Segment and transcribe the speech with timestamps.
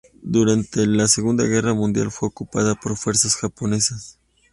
[0.23, 4.17] Durante la Segunda Guerra Mundial, fue ocupada por fuerzas japonesas.